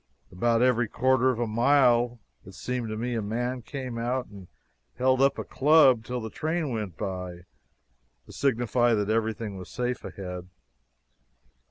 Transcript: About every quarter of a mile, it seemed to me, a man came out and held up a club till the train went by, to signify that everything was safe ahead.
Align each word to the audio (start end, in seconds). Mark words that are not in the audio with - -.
About 0.31 0.63
every 0.63 0.87
quarter 0.87 1.29
of 1.29 1.37
a 1.37 1.45
mile, 1.45 2.17
it 2.43 2.55
seemed 2.55 2.89
to 2.89 2.97
me, 2.97 3.13
a 3.13 3.21
man 3.21 3.61
came 3.61 3.99
out 3.99 4.25
and 4.25 4.47
held 4.95 5.21
up 5.21 5.37
a 5.37 5.43
club 5.43 6.03
till 6.03 6.19
the 6.19 6.31
train 6.31 6.71
went 6.73 6.97
by, 6.97 7.45
to 8.25 8.31
signify 8.33 8.95
that 8.95 9.11
everything 9.11 9.57
was 9.57 9.69
safe 9.69 10.03
ahead. 10.03 10.49